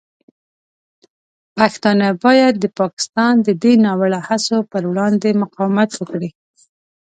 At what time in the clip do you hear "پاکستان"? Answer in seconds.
2.79-3.33